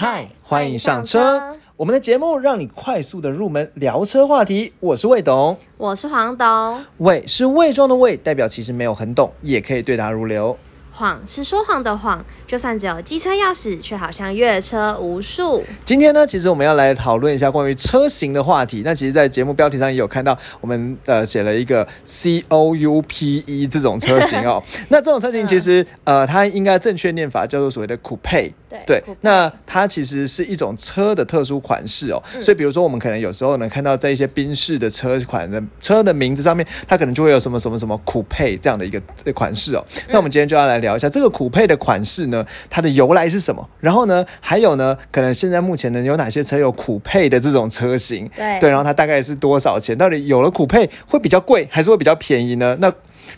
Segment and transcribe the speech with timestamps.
[0.00, 1.42] 嗨，欢迎上车。
[1.76, 4.72] 我们的节目让你快速的入门聊车话题。
[4.78, 6.84] 我是魏董，我是黄董。
[6.98, 10.56] 魏是魏庄的魏，代表其实没有很懂，也可以对答如流。
[10.98, 15.64] 谎是说谎的谎，就算只有机车钥匙，却好像越车无数。
[15.84, 18.82] 今天呢，其实我们要来讨论一下关于车型的话题。
[18.84, 24.60] 那其实，在节目标题上也有看到，我们呃写了一个 C O U P E 这种车型哦。
[24.90, 28.52] 那这种车型其实呃，它应该正确念法叫做所谓的 Coupe。
[28.84, 32.22] 对，那它其实是一种车的特殊款式哦。
[32.42, 39.00] 所以，比如说我们可能有时候能看到在一些宾士的车款的车的名字上面，它可能就会有什么什么什么 Coupe 这样的一个
[39.32, 39.82] 款式哦。
[40.10, 40.87] 那我们今天就要来聊。
[40.88, 43.68] 聊一下这个酷配的款式呢，它的由来是什么？
[43.78, 48.26] 然后呢，还有呢，可能现在目前呢有哪些车有酷配的这种车型？
[48.34, 49.96] 对对，然后它大概是多少钱？
[49.98, 52.74] 到底有了酷配会比较贵，还是会比较便宜呢？
[52.80, 52.90] 那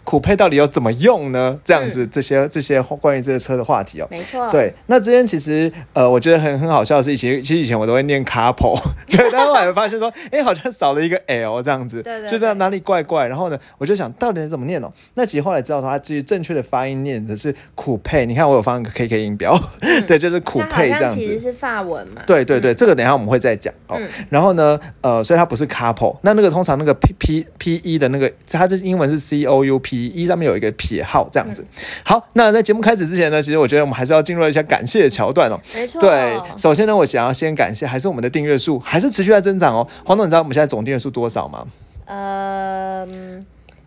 [0.04, 1.58] 酷配到底要怎么用呢？
[1.64, 4.50] 这样子，这些这些关于这个车的话题哦，没错。
[4.50, 13.26] 对，那之前其实呃，我觉得很很好笑的是，以前其实以前我都会念 couple， 对，但后来发现说，哎，好像少了一个 l 这样子，对对，就在哪里怪怪。
[13.26, 14.92] 然后呢，我就想到底怎么念哦？
[15.14, 18.26] 那其实后来知道说，它其实正确的发音念的是酷配。
[18.26, 19.56] 你看我有放一个 K K 音标，
[20.06, 21.16] 对，就是酷配这样子。
[21.16, 22.22] 其实是法文嘛？
[22.26, 23.98] 对对对，这个等下我们会再讲哦。
[24.28, 31.66] 然后呢，呃，所以它不是 couple，那那个通常那个 P P P E 的那个，它的英文是 C O U P 一上面有一个撇号这样子。
[32.04, 35.60] 好，那在节目开始之前呢，其实我觉得我们还是要进入一下感谢的桥段哦。
[35.74, 36.00] 没错。
[36.00, 39.86] 对，首先呢，我想要先感谢，还是我们的订阅数还是持续在增长哦。
[40.04, 41.66] 黄总，你知道我们现在总订阅数多少吗？
[42.06, 43.06] 呃，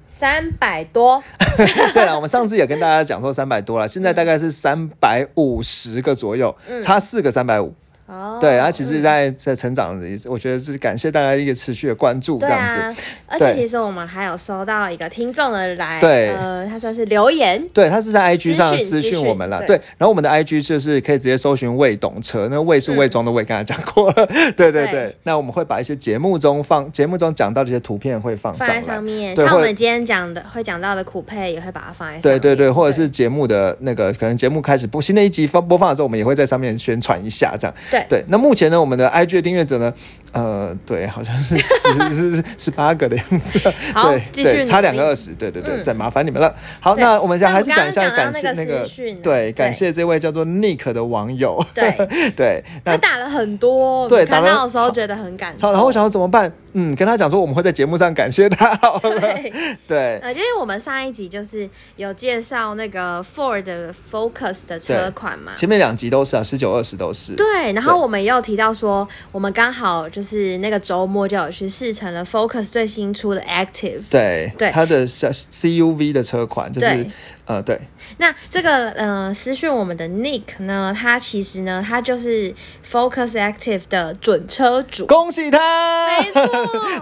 [0.08, 1.24] 三百多。
[1.94, 7.74] 对了，我们上次也跟大家讲说三百多了，现在大概是三百五十个左右，差四个三百五。
[8.06, 13.04] 哦，对，然后其实在在成长的意思，我觉得是感谢大家一个持续的关注，这样子。
[13.28, 19.76] 而且其实我们还有收到一个听众的来，对，呃，他算是留言，对他是在 IG 上私讯我们了，对。
[19.98, 25.16] 然后我们的 IG 就是可以直接搜寻魏懂车，那魏是魏中的魏，刚才讲过了，对对对。
[25.24, 37.74] 那我们会把一些节目中放节目中讲到的一些图片会放在上面，像我们今天讲的会讲到的酷配也会把它放在上面，对对对，或者是节目的那个可能节目开始播新的一集放播放的时候，我们也会在上面宣传一下，这样。
[37.94, 38.64] 对对，那目前。
[38.74, 39.94] 呢我们的 IG 的订阅者呢？
[40.32, 43.60] 呃，对，好像是十是 十八个的样子。
[43.62, 45.32] 对对，差两个二十。
[45.34, 46.52] 对对对，再麻烦你们了。
[46.80, 48.84] 好，那我们讲还是讲一下感谢那个
[49.22, 51.64] 对，感谢这位叫做 Nick 的网友。
[51.76, 51.92] 对
[52.36, 55.72] 对，他打了很多，对，打到的时候觉得很感动。
[55.72, 56.52] 然后我想说怎么办？
[56.76, 58.76] 嗯，跟他讲说我们会在节目上感谢他。
[59.04, 59.54] 对
[59.86, 63.64] 对，呃，因为我们上一集就是有介绍那个 Ford
[64.12, 67.36] Focus 的车款嘛，前面两集都是啊，十九二十都是。
[67.36, 74.04] 对，然后我们也有提到说，我们刚好就是那个周末就有去试乘了 Focus 最新出的 Active。
[74.10, 77.08] 对对，它的 CUV 的车款就是
[77.46, 77.80] 呃对。
[78.18, 82.54] 那这个呃私讯我们的 Nick 呢，他其实呢他就是
[82.88, 86.08] Focus Active 的准车主，恭喜他！
[86.08, 86.42] 没错，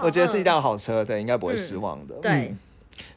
[0.02, 2.14] 我觉得是一辆好车，对，应该不会失望的。
[2.22, 2.54] 对。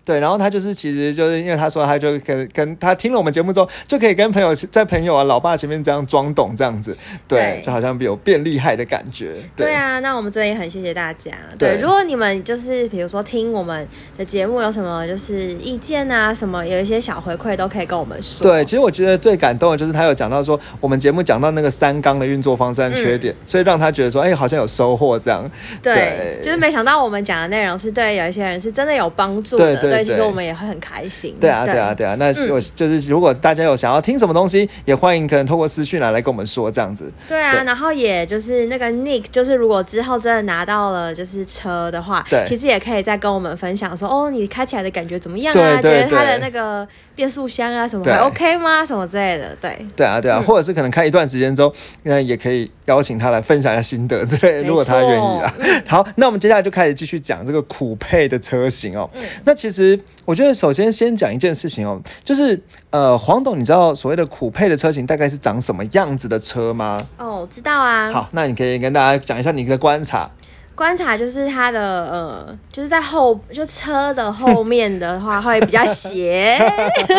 [0.06, 6.96] 对，然后他就是，其实就是因为他说，他就跟跟他听了我们节目之后，就可以跟朋友在朋友啊、老爸前面这样装懂这样子，
[7.28, 9.34] 对，就好像有变厉害的感觉。
[9.56, 11.32] 对啊，那我们这也很谢谢大家。
[11.58, 18.48] 对，如果你们就是比如说听我们的节目有什么就是意见啊，什么有一些小回馈都可以跟我们说。
[18.48, 25.50] 对，其实我觉得最感动的就是他有讲到说，我们节目讲到那个三缸的运作方式和缺点，所以让他觉得说，哎，好像有收获这样。
[25.82, 29.76] 对，就是没想到我们讲的内容是对有一些人是真的有帮助的。
[29.78, 29.95] 对。
[29.95, 31.36] 对，其实我们也会很开心。
[31.40, 32.16] 对啊，对啊，对啊。
[32.16, 37.12] 那我就是如果大家有想要听什么东西，也欢迎可能透过私讯来来跟我们说这样子。
[37.28, 45.82] 对啊，然后也就是那个 Nick，就是如果之后真的拿到了就是车的话，对，其实也可以再跟我们分享说，哦，你开起来的感觉怎么样啊？
[45.82, 48.86] 觉得它的那个变速箱啊什么还 OK 吗？
[48.86, 49.56] 什么之类的。
[49.62, 51.74] 对，对啊，对啊，或者是可能开一段时间之后，
[52.04, 55.54] 那也可以邀请他来分享一下心得之类，如果他愿意啊。
[55.88, 59.10] 好，那我们接下来就开始继续讲这个苦配的车型哦。
[59.44, 59.85] 那其实。
[60.26, 62.60] 我觉得首先先讲一件事情哦，就是
[62.90, 67.00] 呃，黄董，你知道所谓的酷配的车型大概是长什么样子的车吗？
[67.18, 68.12] 哦，知道啊。
[68.12, 70.32] 好，那你可以跟大家讲一下你的观察。
[70.76, 71.80] 观察就是它的
[72.12, 76.60] 呃，就是在后就车的后面的话会比较斜，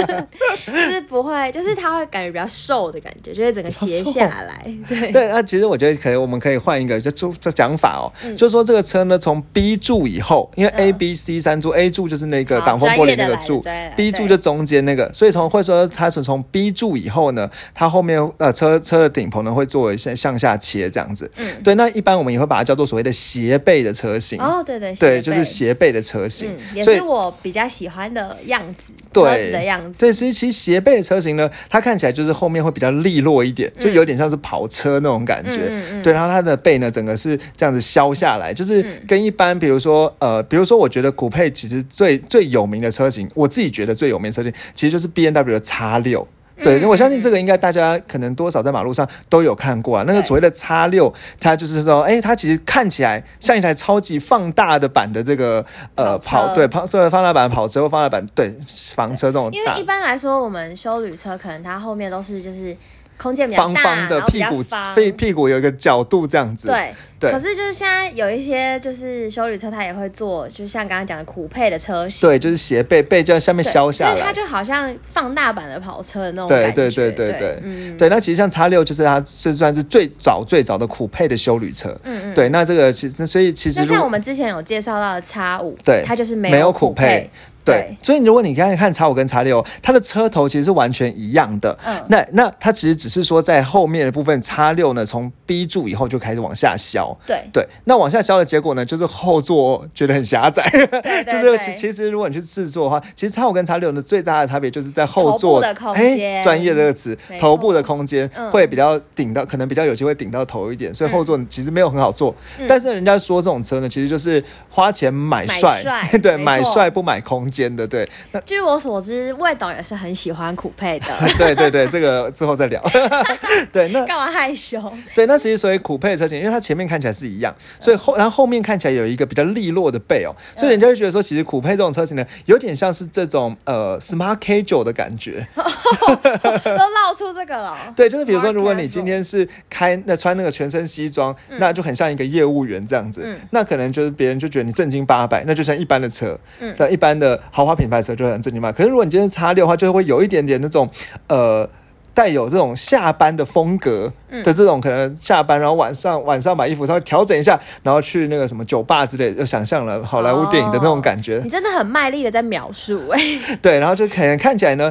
[0.66, 4.62] 就是不会，就是它会感觉比较瘦的感觉，就是整个斜下来。
[4.86, 13.64] 对对，那其实我觉得可以，我们可以换一个就就这讲法哦，就是说这个车呢，从 B 柱以后，因为 A、B、C 三柱，A 柱就是那个挡风玻璃那个柱
[13.96, 21.30] ，B 柱就中间那个，所以从会说它是从 B 柱以后呢，它后面呃车车的顶棚呢会做一些向下切这样子。
[21.38, 23.45] 嗯，对，那一般我们也会把它叫做所谓的斜。
[23.46, 24.40] 斜背的车型。
[24.40, 29.98] 哦，对对对，就是斜背的车型，嗯，也是我比较喜欢的样子，对车子的样子。
[29.98, 35.70] 对，其实其实斜背的车型呢，它看起来就是后面会比较利落一点，就有点像是跑车那种感觉。
[36.02, 46.26] 对，然后它的背呢，整个是这样子削下来，就是嗯跟一般比如说呃，比如说我觉得古配其实最最有名的车型，我自己觉得最有名的车型，其实就是 B N W 的 X 六。
[46.62, 50.04] 对，嗯我相信这个应该大家可能多少在马路上都有看过啊。
[50.06, 55.64] 那个所谓的叉六，它就是说，哎，它其实看起来像一台超级放大的版的这个
[55.94, 58.54] 呃跑对跑作为放大版跑车或放大版对
[58.94, 62.76] 房车这种因为一般来说，我们修旅车可能它后面都是就是
[63.18, 64.64] 空间比较大，方方的屁股
[64.94, 66.68] 屁屁股有一个角度这样子。
[66.68, 74.10] 对，对可是就是现在有一些就是修旅车，它也会做，就像刚刚讲的酷配的车型，对，就是斜背背就在下面对，削下来。
[74.12, 76.74] 所以它就好像放大版的跑车的那种对感觉。
[76.74, 81.88] 对对对对嗯，对，那其实像叉六就是它是算是最早最早的酷配的修旅车。
[82.04, 82.34] 嗯嗯。
[82.34, 87.30] 对，那这个其实所以其实就像我们之前有介绍到的叉五，对它就是没有有酷配配，
[87.66, 91.76] 对，所以如果你刚才看叉五跟叉六，它的车头其实是完全一样的。
[91.84, 92.02] 嗯。
[92.08, 97.16] 那那它其实只是说在后面的部分，叉六呢从 B 柱以后就开始往下削。
[97.26, 97.40] 对。
[97.52, 108.48] 对，那往下削的结果呢，就是后座觉得很狭窄，对 就是对其其实如果你去试坐的话，其实叉五跟叉六呢最大的差别就是在后座部的空哎间专业这个词头部的空间嗯。
[108.52, 112.32] 会比较顶到，可能比较有机会顶到头一点，所以后座其实没有很好坐。
[112.58, 112.66] 嗯。
[112.68, 115.82] 但是人家说这种车呢，其实就是花钱买帅。
[116.22, 118.08] 对，买帅不买空间的，对。
[118.32, 121.06] 那据我所知，魏导也是很喜欢酷配的，
[121.38, 122.82] 对对对，这个之后再聊。
[123.72, 124.92] 对，那干嘛害羞？
[125.14, 135.46] 对，那其实所以苦配的车型，因为它前面看起来是一样，所以后然后后面看起来有一个比较利落的背哦，所以人家就觉得说，其实苦配这种车型呢，有点像是这种呃 Smart K 九的感觉。
[135.54, 137.76] 都闹出这个了。
[137.94, 148.78] 对，就是比如说，如果你今天是开那穿那个全身西装，那就很像一个业务员这样子，嗯那可能就是别人就觉得你正经八百，那就像一般的车，嗯像一般的豪华品牌车就很正经八百。
[148.78, 150.88] 可是如果你今天叉六的话，就会有一点点那种
[151.28, 151.68] 呃。
[152.16, 161.42] 带有这种下班的风格嗯的这种，可能下班然后晚上晚上把衣服稍微调整一下，然后去那个什么酒吧之类的，就想象了好莱坞电影的那种感觉。
[161.44, 163.20] 你真的很卖力的在描述哎、
[163.60, 164.90] 对，然后就可能看起来呢，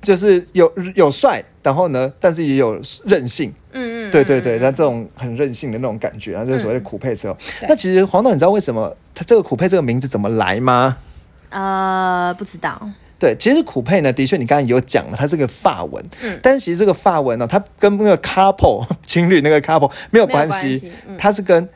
[0.00, 3.52] 就是有有帅，然后呢，但是也有韧性。
[3.72, 7.36] 嗯嗯，对对对，嗯那这种很任性的那种感觉，然后就是所谓的苦配车。
[7.60, 10.96] 对那其实黄导，你知道为什么他这个苦配这个名字怎么来吗？
[11.54, 16.38] 呃，不知道，对，其实苦配呢，的确你刚才有讲了，它是个发文，嗯。
[16.42, 21.68] 但其实这个发文呢，它跟那个 couple 情侣那个 couple 没有关系它是跟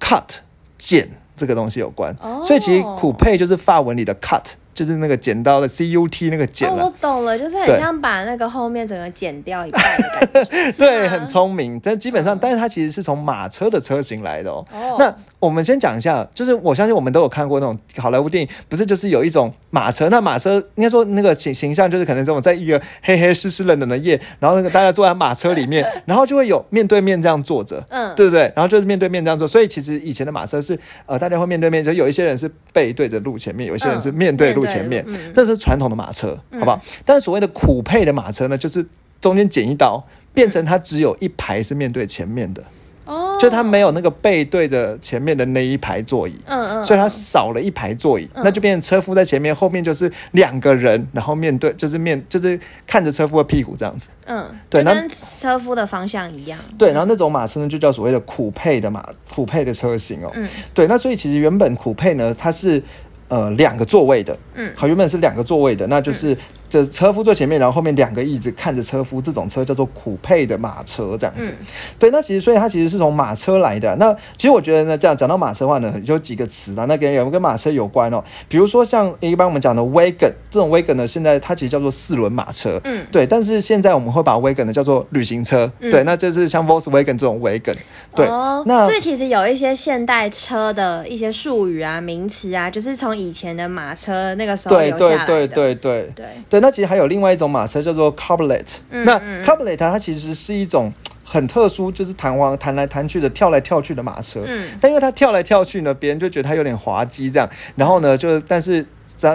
[0.00, 0.38] cut
[0.76, 2.42] 剪这个东西有关，哦。
[2.44, 4.42] 所以其实苦配就是发文里的 cut，
[4.74, 14.64] 就是那个剪刀的 c u t 那个剪哦，我懂了，就是很像把那个后面整个剪掉一半的感觉， 对，很聪明，但基本上，但是它其实是从马车的车型来的哦。
[14.72, 20.08] 哦那我们先讲一下，就是我相信我们都有看过那种好莱坞电影，不是就是有一种马车？
[20.08, 27.84] 那马车应该说那个形形象就是可能这种在一个黑黑湿湿冷冷的夜，然后那个大家坐在马车里面，然后就会有面对面这样坐着。
[27.88, 28.42] 嗯，对不对？
[28.54, 36.80] 然后就是面对面这样坐，所以其实以前的马车是呃，大家会面对面，就有一些人是背对着路前面，有一些人是嗯面对路前面面对路嗯，那是传统的马车，好不好？
[37.04, 38.84] 但是所谓的苦配的马车呢，就是
[39.20, 40.04] 中间剪一刀，
[40.34, 42.62] 变成它只有一排是面对前面的，
[43.04, 46.34] 哦，就它没有那个背对着前面的那一排座椅。
[46.46, 54.08] 嗯嗯，所以它少了一排座椅，那就变成车夫在前面，后面就是两个人，然后面对就是面就是看着车夫的屁股这样子。
[54.24, 60.30] 嗯，对那跟车夫的方向一样，对，然后那种马车呢，就叫所谓的苦配的马苦配的车型哦。
[60.34, 62.82] 嗯对，那所以其实原本苦配呢，它是
[63.32, 64.70] 呃两个座位的，嗯。
[64.76, 66.36] 好，原本是两个座位的，那就是
[66.72, 71.50] 这车夫坐前面，然后后面两个椅子看着车夫，这种车叫做苦配的马车这样子。
[71.50, 71.66] 嗯
[71.98, 73.94] 对，那其实所以它其实是从马车来的。
[73.96, 78.24] 那其实我觉得呢，这样讲到马车的话呢，有几个词啊，那跟有跟马车有关哦。
[78.48, 82.80] 比如说像一般我们讲的 wagon 这种 wagon 呢，现在它其实叫做四轮马车。
[82.84, 85.70] 嗯对，但是现在我们会把 wagon 呢叫做旅行车。
[85.80, 87.76] 嗯对，那就是像 Volkswagen 这种 wagon。
[88.14, 95.26] 对，哦，那所以其实有一些现代车的一些术语啊、名词啊，就是从以前的马车那个时候对留下来的。
[95.26, 96.12] 对对对对。
[96.14, 98.76] 对对，那其实还有另外一种马车叫做 carbulet。
[98.90, 100.90] 嗯那嗯 carbulet 它其实是一种
[101.24, 104.44] 很特殊，就是弹簧弹来弹去的、跳来跳去的马车。
[104.46, 107.48] 嗯但因为它跳来跳去呢，别人就觉得它有点滑稽这样。
[107.74, 108.86] 然后呢，就但是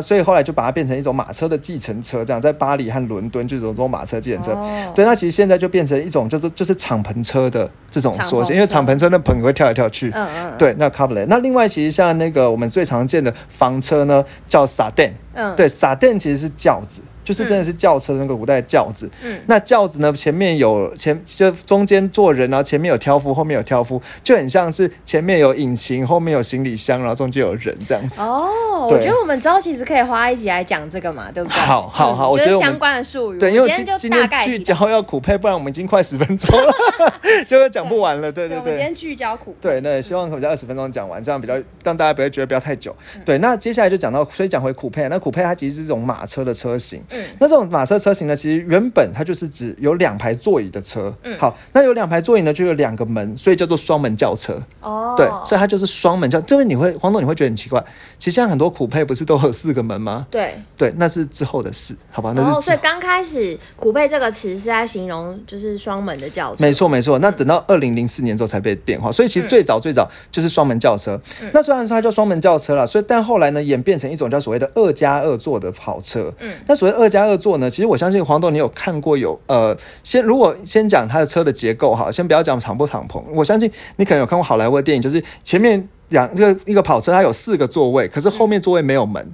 [0.01, 4.51] 所以后来就把它变成一种马车的计程车，这样在巴黎和伦敦就有这种马车计程车。
[4.53, 10.12] 哦对，那其实现在就变成一种就是就是敞篷车的这种缩写，因为敞篷车那棚会跳来跳去。
[10.13, 11.25] 嗯嗯，对，那 carbulet。
[11.29, 15.12] 那另外其实像那个我们最常见的房车呢，叫 sedan。
[15.34, 19.10] 嗯，对，傻电其实是轿子，就是真的是轿车的那个古代轿子。
[19.22, 28.22] 嗯那轿子呢，前面有前就中间坐人，然后前面有挑夫，后面有挑夫，就很像是前面有引擎，后面有行李箱，然后中间有人这样子。
[28.22, 31.60] 哦，我觉得我们之后其实可以花一集来讲这个嘛，对不对？
[31.60, 33.38] 好好好嗯我觉得相关的术语。
[33.38, 36.74] 对，因为今天就今今天大概聚焦要苦配，不然我们已经快十分钟了，
[37.50, 38.31] 就会讲不完了。
[38.31, 38.96] 对对，对对我们今天。
[38.96, 39.55] 聚焦苦。
[39.62, 41.53] 对，那希望可以在二十分钟讲完，这样比较
[41.84, 42.96] 让大家不会觉得不要太久。
[43.15, 47.01] 嗯对，那接下来就讲到，所以讲回苦配，那苦配它其实是这种马车的车型。
[47.17, 51.13] 嗯那这种马车车型呢，其实原本它就是指有两排座椅的车。
[51.24, 54.62] 嗯好，那有两排座椅呢，就有两个门，所以叫做双门轿车。
[54.81, 56.39] 哦，对，所以它就是双门轿。
[56.41, 57.83] 这边你会黄总你会觉得很奇怪，
[58.17, 60.27] 其实现在很多酷配不是都有四个门吗？
[60.29, 60.53] 对。
[60.77, 62.33] 对，那是之后的事，好吧？
[62.36, 66.63] 那是之所以刚开始“苦配”这个词是在形容就是双门的轿车。
[66.63, 71.19] 没错没错，那等到二零零四年之后才被变化，所以其实最早最早就是双门轿车。
[71.51, 76.31] 那虽然说它叫双门轿车了，所以但后来呢演变成一种叫所谓的二加二座的跑车。
[76.39, 89.33] 嗯那所谓二加二座呢，其实我相信黄豆你有看过有呃，先如果先讲它的车的结构哈，先不要讲敞不敞篷，我相信你可能有看过好莱坞的电影，就是前面两这个一个跑车它有四个座位，可是后面座位没有门。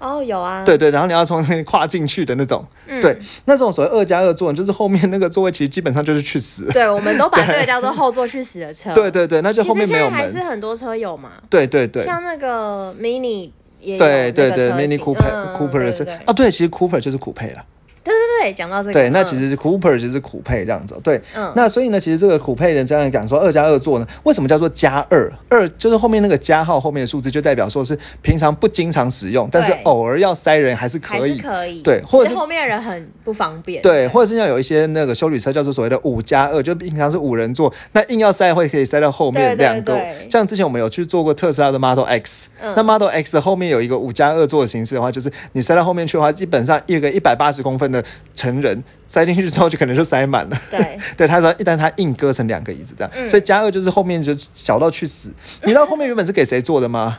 [0.00, 0.62] 哦，有啊。
[0.64, 2.62] 对对，然后你要从那里跨进去的那种。
[2.86, 6.66] 嗯对，那这种所谓二加二座，就是后面那个座位其实基本上就是去死。
[6.72, 8.92] 对，我们都把这个叫做后座去死的车。
[8.92, 10.38] 对对对，那就后面没有实现在还是。
[10.50, 12.04] 很多车有嘛，对对对。
[12.04, 13.50] 像那个 Mini
[13.84, 17.64] 也对对对，Mini Cooper、嗯 Cooper 的车对对啊，对，其实 Cooper 就是酷配了。
[18.04, 20.98] 对对对，讲到这个，对，那嗯其实是 Cooper 就是苦配这样子。
[21.02, 25.32] 对，嗯那所以呢，其实这个苦配的这样讲说二加二座呢，为什么叫做加二？
[25.48, 31.38] 二就是后面那个加号后面的数字，就代表说是平常不经常使用，但是偶尔要塞人还是可以。
[31.38, 40.28] 可以，对或者是后面的人很不方便，对，或者是要有一些那个修理车叫做所谓的五加二，就平常是五人座，那硬要塞会可以塞到后面两个对。
[40.30, 50.60] 像之前我们有去做过特斯拉的 Model X，、嗯那 Model X 的后面有一个五加二座的形式的话，就是你塞到后面去的话，基本上一个一百八十公分的成人塞进去之后，就可能就塞满了。
[50.70, 55.32] 对 对，他说一旦他硬割成两个椅子这样，嗯所以加二就是后面就小到去死。
[55.62, 57.18] 你知道后面原本是给谁做的吗？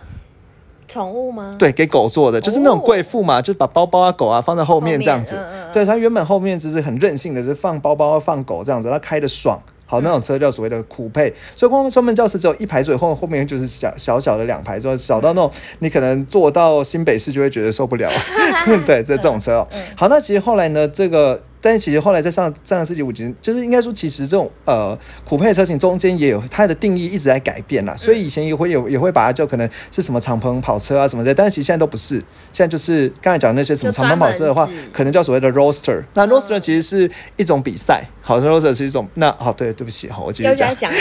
[0.87, 1.51] 宠物吗？
[1.57, 5.35] 对，给狗做的，就是那种贵妇嘛，就是把包包啊、狗啊放在后面这样子。
[5.35, 9.59] 嗯嗯嗯对，它原本后面就是很任性的，就是放包包、放狗这样子，它开的爽。
[9.85, 18.09] 好，那种车叫所谓的酷配，所以光双门轿车只有一排座椅，后后面就是小小小的两排座，小到那种你可能坐到新北市就会觉得受不了。
[18.85, 19.67] 对，这这种车哦。
[19.95, 21.41] 好，那其实后来呢，这个。
[21.61, 24.97] 但是其实后来在上上个世纪五十，就是应该说，其实这种呃
[25.27, 32.15] 酷配车型中间也有它的定义一直在改变啦，所以以前也会有也会把它叫可能是什么敞篷跑车啊什么的，但是其实现在都不是，
[32.53, 36.03] 现在就是刚才讲那些什么敞篷跑车的话可能叫所谓的 roadster。
[36.13, 40.75] 那 roadster 其实是一种比赛，好，roadster 是一种那好对对不起，好我继续讲。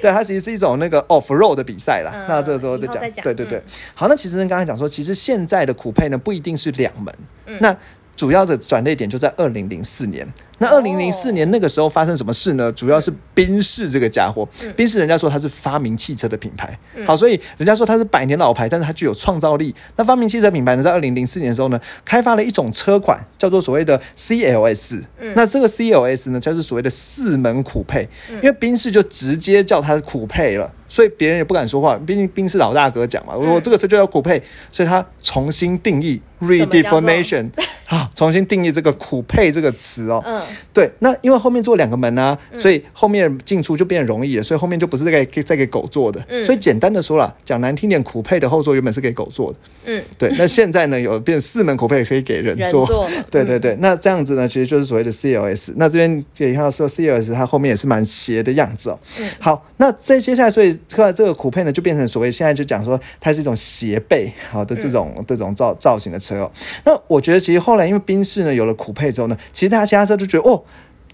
[0.00, 2.12] 对，它其实是一种那个 off road 的比赛啦。
[2.14, 3.58] 嗯那这个时候再讲，对对对。
[3.58, 3.62] 嗯。
[3.94, 7.14] 好，那其实刚才讲说，其实现在的酷配呢不一定是两门，
[7.46, 7.58] 嗯。
[7.60, 7.76] 那
[8.22, 10.24] 主要的转捩点就在二零零四年。
[10.62, 12.70] 那二零零四年那个时候发生什么事呢？
[12.70, 14.72] 主要是宾士这个家伙，嗯。
[14.76, 19.74] 宾士人家说它是发明汽车的品牌，好，所以人家说它是百年老牌，但是它具有创造力。
[19.96, 25.02] 那发明汽车品牌呢，在二零零四年的时候呢，开发了一种车款，叫做所谓的 CLS。
[25.34, 30.72] 那这个 CLS 呢，就是所谓的四门酷配，因为宾士就直接叫它酷配了。
[30.88, 37.48] 所以别人也不敢说话，毕竟宾士老大哥讲嘛，我这个车就叫酷配，所以他重新定义 redefinition
[37.86, 40.22] 啊，重新定义这个酷配这个词哦。
[40.26, 40.42] 嗯，
[40.72, 46.24] 对，那因为后面做两个门啊，所以后面进出就变得容易了，所以后面就不是在给再给狗做的。
[46.28, 49.58] 嗯所以简单的说了，讲难听点，苦配的后座原本是给狗做的。
[49.86, 55.72] 嗯，对，那现在呢有变四门苦配可以给人做了 对对对，那这样子呢，其实就是所谓的 CLS。
[55.76, 58.98] 那这边可以看到说 CLS 它后面也是蛮斜的样子哦。
[59.20, 66.52] 嗯好，那在接下来，所以后来这个苦配呢就变成所谓现在就讲说它是一种斜背好的这种、嗯这种造造型的车哦。
[66.84, 70.62] 那我觉得其实后来因为宾士呢有了苦配之后呢，其实大家其他车就觉得哦。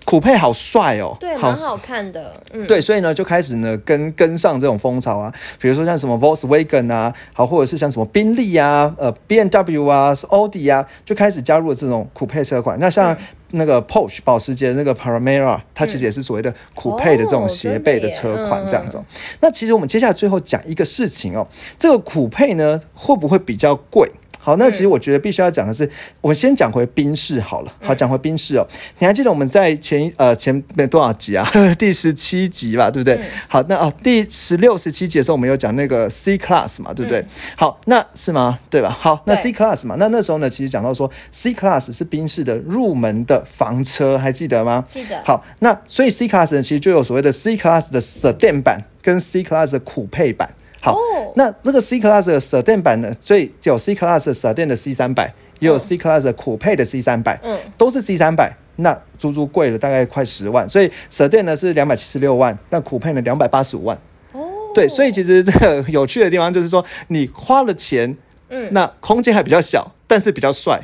[0.04, 12.78] 酷配好帅哦，对，蛮好看的，嗯，对，所以呢，就开始呢跟跟上这种风潮啊，比如说像什么 Volkswagen 啊，好，或者是像什么宾利啊、呃 B N W 啊、是奥迪啊，就开始加入了这种酷配车款。
[12.80, 13.14] 那像
[13.50, 19.04] 那个 Porsche 保时捷那个 Panamera，它其实也是所谓的酷配的这种斜背的车款这样子哦。
[19.40, 21.46] 那其实我们接下来最后讲一个事情哦，
[21.78, 24.10] 这个酷配呢会不会比较贵？
[24.38, 25.88] 好，那其实我觉得必须要讲的是，
[26.20, 27.72] 我们先讲回宾士好了。
[27.82, 28.66] 好，讲回宾士哦，
[28.98, 31.46] 你还记得我们在前呃前面多少集啊？
[31.78, 33.20] 第十七集吧，对不对？
[33.46, 37.24] 好，那哦第十六、十七集的时候，我们有讲那个 C Class 嘛，对不对？
[37.56, 38.58] 好，那是吗？
[38.70, 38.96] 对吧？
[38.98, 44.84] 好，那 C Class 嘛，那那时候呢，其实讲到说 C Class 是宾士的入门的房车，还记得吗？
[44.92, 50.54] 记得好，那所以 C Class 呢，其实就有所谓的 C Class 的 Sedan 版跟 C Class 的酷配版。
[50.80, 51.32] 好，哦。
[51.34, 56.84] 那这个 C Class 的 Sedan 版呢，所以有 C Class 的 Sedan 的 C 三百，也有 C Class 的酷配的
[56.84, 63.98] C 三百，嗯，都是 C 三百，那足足贵了大概快十万，所以 Sedan 呢是两百七十六万，那酷配呢两百八十五万。
[64.32, 64.40] 哦，
[64.74, 68.16] 对，所以其实这个有趣的地方就是说，你花了钱，
[68.48, 68.68] 嗯。
[68.72, 70.80] 那空间还比较小，但是比较帅。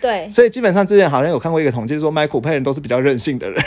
[0.00, 3.62] 对，所以基本上之前好像有看过一个统计，就是说买酷配的人都是比较任性的人。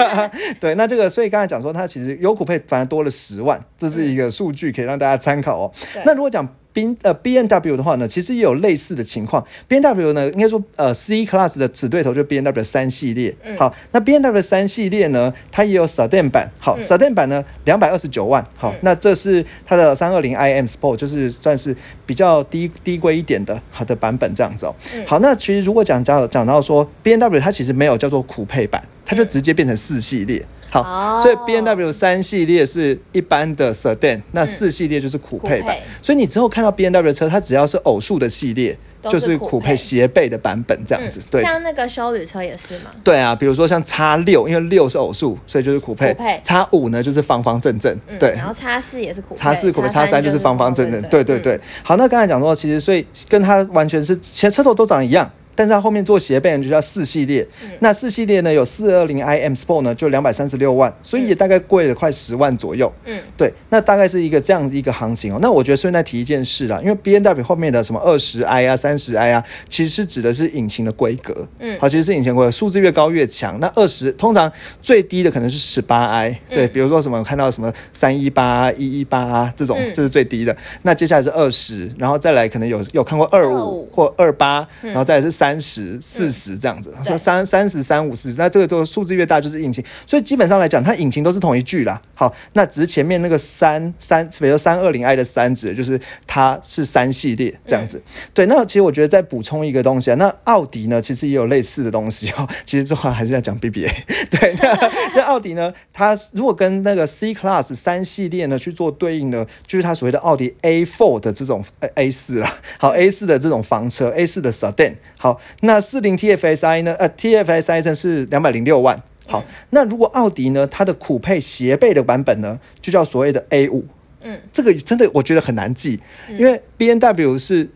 [0.60, 5.72] 对，那这个所以刚才讲说，他其实优酷配反而多了十万，这是一个数据可以让大家参考哦。
[6.04, 9.42] 那如果讲 B 呃 B N W 的话呢，其实也有类似的情况。
[9.66, 13.34] B N W 呢，应该说呃 C Class 的子对头就是 B N W 三系列。
[13.42, 16.52] 嗯好，那 B N W 三系列呢，它也有 Sedan 版。
[16.60, 18.46] 好、s e d a n 版呢两百二十九万。
[18.56, 24.74] 好，嗯那这是它的三二零 I M Sport，就是算是比较低低规一点的好的版本这样子哦。
[24.94, 30.44] 嗯好，那其实如果讲讲讲到说 B N W 它其实没有叫做酷配版，它就直接变成四系列。
[30.70, 35.76] 好，哦所以 B N W 三系列是一般的 Sedan，那四系列就是酷配版。
[36.02, 41.20] 所以你之后看到 B N W 的车，它只要是偶数的系列，都就是是酷酷配配斜背的版本这样子。
[41.30, 41.42] 对。
[41.42, 46.16] 像那个修旅车也是嘛，对啊，比如说像叉六，因为六是偶数，所以就是酷配。
[46.42, 48.32] 叉五呢就是方方正正，嗯，对。
[48.32, 51.60] 然后叉四也是苦配，叉四酷配，叉三就是方方正正，对对对嗯。
[51.82, 55.30] 好，那刚才讲说，其实所以跟它完全是前车头都长一样。
[55.56, 57.42] 但是它后面做斜背呢，就叫四系列。
[57.64, 62.92] 嗯那四系列呢，有四二零 i m Sport 呢，就两百三十六万，所以也大概贵了快十万左右。
[63.04, 65.38] 嗯，对，那大概是一个这样子一个行情哦。
[65.40, 71.46] 那我觉得顺带提一件事啦，因为 B N W 后面的什么二十 i 啊、三十 i 啊，其实是指的是引擎的规格。
[71.58, 73.58] 嗯好，其实是引擎规格，数字越高越强。
[73.60, 74.50] 那二十通常
[74.82, 80.56] 最低的可能是十八 i，对，嗯比如说什么看到什么三一八、一一八这种，嗯这是最低的。
[80.82, 86.94] 那接下来是二十，然后再来可能有有看过二五25或二八，然后再来是三十四十这样子。
[87.04, 92.00] 说三三十三五四，那这个这个数字越大就是引擎，所以基本上来讲，它引擎都是同一句啦。
[92.14, 98.02] 好，那只是前面那个三三，比如说三二零 i 的三指就是它是三系列这样子。
[98.32, 102.48] 对，那其实我觉得再补充一个东西啊，那奥迪呢其实也有类似的东西哦。
[102.64, 103.90] 其实这话还是要讲 BBA。
[104.30, 114.94] 对，那 那奥迪呢，它如果跟那个 C Class 三系列呢去做对应呢，就是它所谓的奥迪 A4 的这种呃 A 四啦，好 A 四的这种房车，A 四的 Sedan。
[115.18, 116.94] 好，那四零 TFSI 呢？
[116.98, 119.02] 呃，TFSI 呢是两百零六万。
[119.28, 123.84] 好，那如果奥迪呢，它的酷配斜背的版本呢，就叫所谓的 A 五。
[124.22, 126.00] 嗯，这个真的我觉得很难记，
[126.38, 127.68] 因为 B N W 是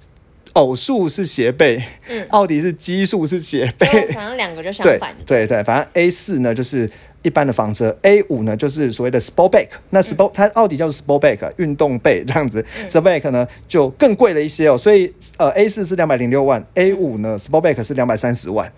[0.54, 3.86] 偶数是斜背，嗯奥迪是奇数是斜背。
[3.86, 6.88] 就反正两个就相对反对，对对，反正 A 四呢就是
[7.22, 9.68] 一般的房车，A 五呢就是所谓的 Sportback。
[9.90, 14.78] 那 Sport、它奥迪叫做 Sportback 运动背这样子、s p o r t b a c k 呢就更贵了一些哦。
[14.78, 18.72] 所以呃 A 四是两百零六万，A 五呢 Sportback 是两百三十万。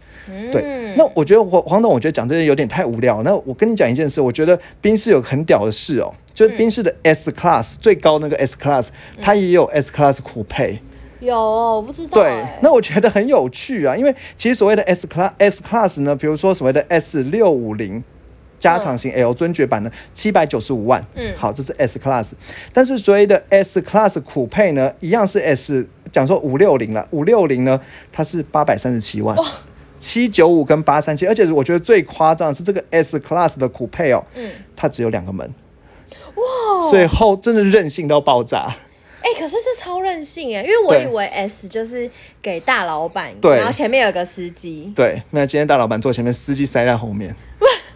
[0.50, 3.22] 对，嗯那我觉得黄黄董，我觉得讲这些有点太无聊。
[3.22, 8.88] 那我跟你讲一件事，我觉得宾士有很屌的事哦，就是宾士的 S Class、最高那个 S Class，
[9.20, 10.81] 它也有 S Class 酷配。
[11.20, 18.02] 有哦，我不知道对哎，那我觉得很有趣啊，因为其实所谓的 S Class S Class 呢，比如说所谓的 S 六五零。
[18.62, 21.35] 加长型 L 尊爵版呢，七百九十五万，嗯。
[21.37, 22.31] 好，这是 S Class，
[22.72, 27.81] 但是所谓的 S Class 酷配呢，一样是 S，讲说五六零了，五六零呢，
[28.12, 29.37] 它是八百三十七万，
[29.98, 34.48] 七九五跟八三七，而且我觉得最夸张的是这个 S Class 的酷配哦，嗯。
[34.77, 35.53] 它只有两个门，
[36.37, 38.77] 哇，所以后真的任性到爆炸，
[39.22, 42.09] 哎、可是这超任性哎，因为我以为 S 就是
[42.40, 43.57] 给大老板，对。
[43.57, 44.92] 然后前面有个司机。
[44.94, 47.35] 对，那今天大老板坐前面，司机塞在后面。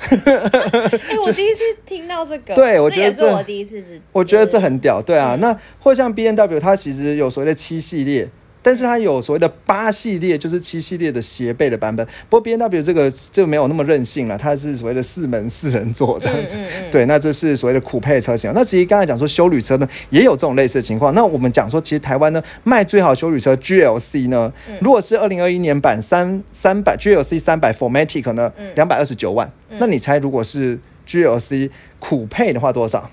[1.10, 5.36] 哎、我第一次听到这个，对我觉得这是我第一次知，我觉得这很屌，对嗯啊。
[5.40, 8.28] 那或像 B N W，它其实有所谓的七系列，
[8.66, 12.04] 但是它有所谓的八系列，就是七系列的斜背的版本。
[12.28, 16.58] 不过 B N W 这个这个没有那么任性了，它是所谓的四门四人座这样子。
[16.58, 18.50] 嗯嗯嗯对，那这是所谓的酷配车型。
[18.52, 21.14] 那其实刚才讲说修旅车呢，也有这种类似的情况。
[21.14, 29.48] 那我们讲说，其实台湾呢卖最好修旅车 G L C 呢，嗯如果是二零二一年版三三百 G L C 三百 Formatic 呢，嗯两百二十九万。
[29.78, 33.08] 那你猜如果是 G L C 酷配的话多少？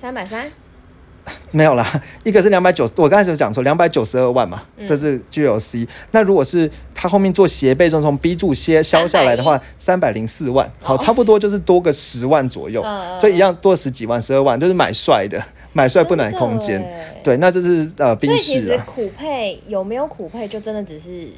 [0.00, 0.50] 三百三，
[1.52, 5.86] 没有啦，一个是两百九，我刚才就讲说两百九十二万嘛，嗯这是 GLC。
[6.12, 16.80] 那如果是它后面做斜背中从 B 柱切削下来的话，三百零四万，好，差不多就是多个十万左右哦嗯，嗯所以一样多十几万、十二万，就是买帅的， 买帅不买空间。
[17.22, 18.78] 对，那这是呃所宾以其实。
[18.86, 21.28] 苦配有没有苦配，就真的只是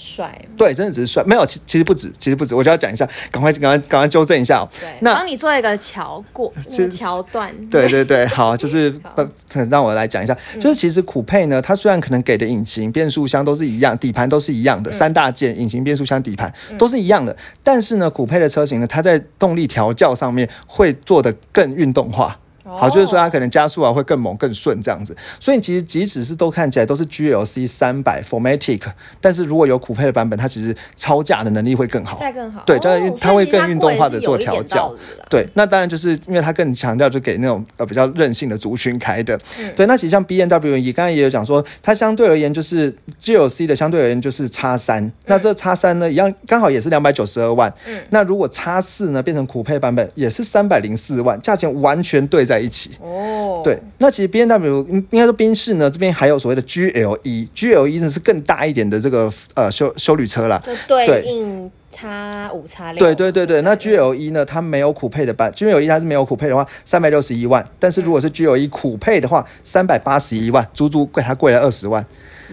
[0.00, 4.68] 帅，对，真的只是帅，没有，其其实不止，其实不止，我就要讲一下，赶快赶快赶快纠正一下哦。
[4.80, 6.50] 对，那帮你做一个桥过
[6.90, 9.28] 桥段，对对对，好，就是 好不，
[9.70, 22.38] 让我来讲一下，就是其实酷配呢，它虽然可能给的引擎、变速箱都是一样，底盘都是一样的，三大件引擎、变速箱、底盘都是一样的，但是呢，酷配的车型呢，它在动力调教上面会做的更运动化。
[22.78, 25.16] 好，就是说它可能加速啊会更猛、更顺这样子。
[25.38, 28.82] 所以其实即使是都看起来都是 GLC 三百 Formatic，
[29.20, 32.62] 但是如果有酷配的版本，它其实超价的能力会更好，再更好。
[32.66, 34.94] 对，就是它会更运动化的做调教。
[35.28, 39.38] 对，那当然就是因为它更强调就给那种呃比较任性的族群开的。
[39.76, 47.72] 对，那其实像 B N W 也刚才也有讲说，它相对而言就是 GLC 的相对而言就是叉三，那这叉三呢一样刚好也是两百九十二万。
[47.86, 52.90] 嗯，那如果叉四呢变成酷配版本，也是三百零四万，价钱完全对在一起。
[53.00, 62.98] 哦，对，那其实 B N W 应该说宾士呢这边还有所谓的 G L E，G L E 呢是更大一点的这个呃修修旅车啦，对应叉五叉六。
[62.98, 72.04] 对对对对，那 G L E 呢它没有苦配的版，G L E 它是没有苦配的话，三百六十一万，但是如果是 G L E 苦配的话，三百八十一万，足足贵它贵了二十万。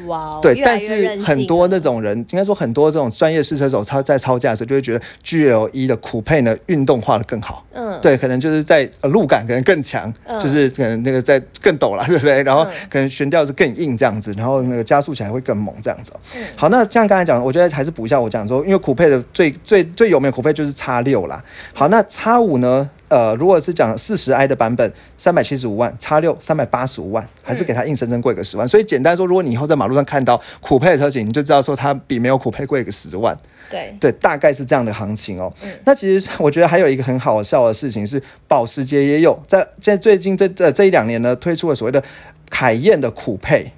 [0.06, 7.66] 哇，对，但是很多那种人，应该说很多这种专业试车手超在超驾的时候，就会觉得 G L E 的酷配呢运动化的更好。
[7.74, 12.44] 嗯，对，可能就是在路感可能更强，就是可能那个在更陡了，对不对？
[12.44, 16.12] 然后可能悬吊是更硬这样子，然后那个加速起来会更猛这样子。
[16.36, 21.44] 嗯，好，那像刚才讲，我觉得还是补一下我讲说，因为酷配的最最最有名的酷配就是叉六啦。
[21.74, 22.90] 好，那叉五呢？
[23.10, 28.68] 呃，如果是讲四十 i 的版本，三百七十五万，叉六三百八十五万，还是给它硬生生贵个十万。
[28.68, 33.36] 所以简单说，如果你以后在马路上看到酷配的车型，你就知道说它比没有酷配贵个十万。
[33.70, 35.52] 对对，大概是这样的行情哦。
[35.86, 42.04] 那其实我觉得还有一个很好笑的事情是，保时捷也有在在最近这这这一两年呢，推出了所谓的
[42.50, 43.72] 凯宴的酷配。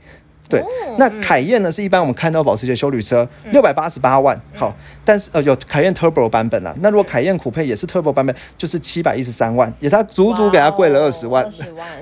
[0.49, 0.63] 对，
[0.97, 11.47] 那凯宴呢是一般我们看到保时捷修旅车六百八十八万，好，但是呃有凯宴 Turbo 版本啦，那如果凯宴酷配也是 Turbo 版本，就是七百一十三万，也它足足给它贵了二十万，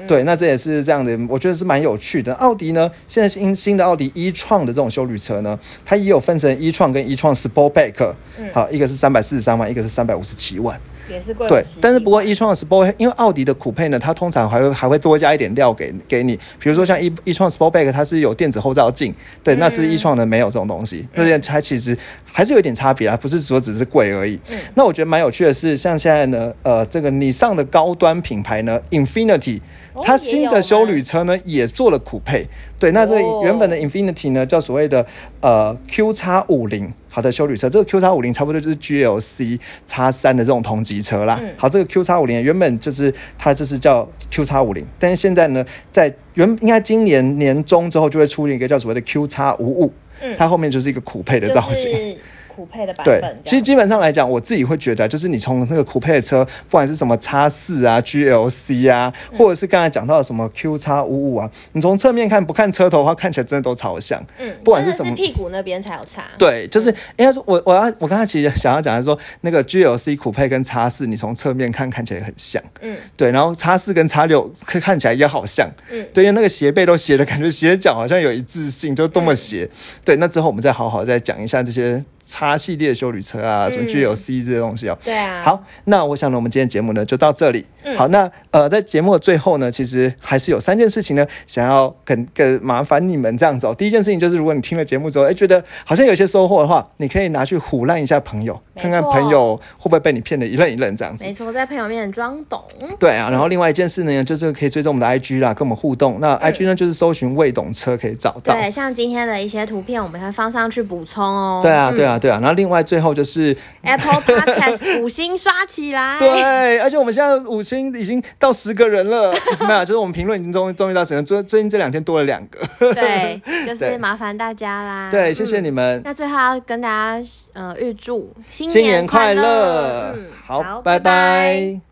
[0.07, 2.33] 对，那这也是这样的，我觉得是蛮有趣的。
[2.35, 8.13] 奥迪呢，现在新新的奥迪一创的这种修旅车呢，它也有分成一创跟一创 Sportback，
[8.53, 10.79] 好，一个是三百四十三万，一个是三百五十七万。
[11.09, 24.39] 也是贵，对，但是不过一创 Sport，因为奥迪的酷配呢，它通常还会还会多加一点料给给你，比如说像一一创 Sportback，它是有电子后照镜，对，那是一创的没有这种东西，而且它其实还是有点差别啊，不是说只是贵而已。
[24.75, 29.59] 那我觉得蛮有趣的是，像现在呢，呃，这个你上的高端品牌呢，Infinity。
[30.03, 35.03] 它新的修旅车呢也做了酷配，对，那这个原本的 Infinity 呢叫所谓的
[35.41, 41.41] 呃 Q 叉五零，好的修旅车，这个 Q 叉五零差不多就是 GLC 叉三的这种同级车啦。
[41.57, 49.93] 好，这个 Q 叉五零原本就是它就是叫 Q 叉五零，但是现在呢，在原应该今年年中之后就会出一个叫所谓的 Q 叉五五，
[50.37, 52.17] 它后面就是一个酷配的造型。
[52.57, 64.19] 酷配的版本，对，其实基本上来讲，我自己会觉得，就是你从那个酷配的车，不管是什么叉四啊、GLC 啊，或者是刚才讲到的什么 Q 叉五五啊，你从侧面看，不看车头的话，看起来真的都超像。
[64.39, 66.23] 嗯，不管是什么屁股那边才有差。
[66.39, 72.59] 对，就是应该说，我我要我刚才其实想要讲的是说，那个 GLC 酷配跟叉四，你从侧面看看起来很像。
[72.81, 75.69] 嗯，对，然后叉四跟叉六看看起来也好像。
[75.91, 79.69] 嗯，对，因为那个斜背都斜的感觉，斜角好像有一致性，就多么斜。
[80.03, 82.03] 对，那之后我们再好好再讲一下这些。
[82.27, 84.97] 叉系列修旅车啊，什么 G 有 C 这些东西哦。
[85.03, 85.41] 对啊。
[85.41, 87.65] 好，那我想呢，我们今天节目呢就到这里。
[87.95, 93.73] 好，那呃，在节目的最后呢，其实还是有三件事情呢，想要跟跟麻烦你们这样子哦。
[93.73, 101.23] 第一件事情就是，如果你听了节目之后，哎，觉得好像有些收获的话，你可以拿去唬烂一下朋友，看看朋友会不会被你骗的一愣一愣这样子。
[101.23, 102.61] 没错，在朋友面前装懂。
[102.99, 106.17] 对啊，然后另外一件事呢，就是可以追踪我们的 IG 啦，跟我们互动。
[106.19, 108.53] 那 IG 呢，就是搜寻未懂车可以找到。
[108.53, 111.61] 对，像今天的一些图片，我们会放上去补充哦。
[111.63, 112.39] 对啊，对啊，对啊。
[112.41, 116.17] 然后另外最后就是 Apple Podcast 五星刷起来。
[116.19, 119.33] 对，而且我们现在五星已经到十个人了，
[119.67, 119.85] 没有？
[119.85, 122.93] 就是我们评论已经终终于到十人，最最近这两天多了两个。
[122.93, 125.09] 对， 就是麻烦大家啦。
[125.11, 126.01] 对，谢谢你们。
[126.03, 130.13] 那最后要跟大家呃预祝新年快乐。
[130.15, 131.87] 嗯，好，拜拜。